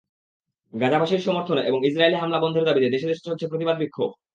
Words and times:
গাজাবাসীর 0.73 1.21
সমর্থনে 1.21 1.61
এবং 1.61 1.79
ইসরায়েলি 1.85 2.17
হামলা 2.19 2.39
বন্ধের 2.39 2.67
দাবিতে 2.67 2.87
দেশে 2.89 3.07
দেশে 3.07 3.25
চলছে 3.27 3.45
প্রতিবাদ-বিক্ষোভ। 3.47 4.09